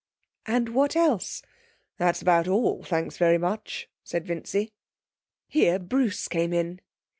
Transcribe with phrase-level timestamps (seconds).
[0.47, 1.43] 'And what else?'
[1.99, 4.71] 'That's about all, thanks very much,' said Vincy.
[5.47, 6.79] Here Bruce came in.